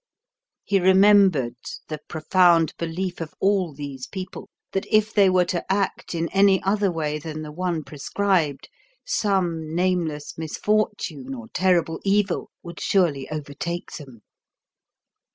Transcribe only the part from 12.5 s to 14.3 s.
would surely overtake them.